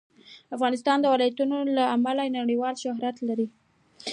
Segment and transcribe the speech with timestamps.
[0.55, 3.47] افغانستان د ولایتونو له امله نړیوال شهرت لري.